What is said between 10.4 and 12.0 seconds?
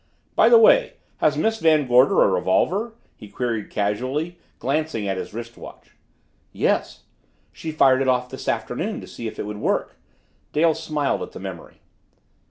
Dale smiled at the memory.